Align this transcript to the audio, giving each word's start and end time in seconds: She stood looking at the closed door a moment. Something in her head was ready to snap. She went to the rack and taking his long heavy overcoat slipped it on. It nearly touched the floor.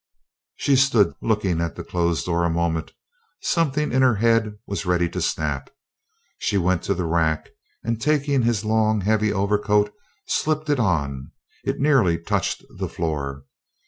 She 0.55 0.77
stood 0.77 1.13
looking 1.21 1.61
at 1.61 1.75
the 1.75 1.83
closed 1.83 2.25
door 2.25 2.43
a 2.43 2.49
moment. 2.49 2.93
Something 3.43 3.91
in 3.91 4.01
her 4.01 4.15
head 4.15 4.57
was 4.65 4.83
ready 4.83 5.07
to 5.09 5.21
snap. 5.21 5.69
She 6.39 6.57
went 6.57 6.81
to 6.85 6.95
the 6.95 7.05
rack 7.05 7.49
and 7.83 8.01
taking 8.01 8.41
his 8.41 8.65
long 8.65 9.01
heavy 9.01 9.31
overcoat 9.31 9.93
slipped 10.25 10.71
it 10.71 10.79
on. 10.79 11.31
It 11.63 11.79
nearly 11.79 12.17
touched 12.17 12.63
the 12.79 12.89
floor. 12.89 13.45